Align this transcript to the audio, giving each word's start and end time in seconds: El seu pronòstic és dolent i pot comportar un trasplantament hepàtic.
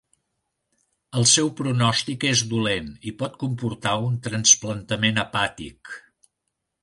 El 1.19 1.27
seu 1.31 1.51
pronòstic 1.59 2.23
és 2.29 2.41
dolent 2.53 2.89
i 3.11 3.13
pot 3.19 3.37
comportar 3.43 3.93
un 4.07 4.17
trasplantament 4.29 5.23
hepàtic. 5.25 5.93